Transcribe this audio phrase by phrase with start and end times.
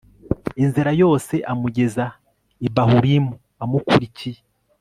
[0.63, 2.05] inzira yose amugeza
[2.67, 3.31] i Bahurimu
[3.63, 4.39] amukurikiye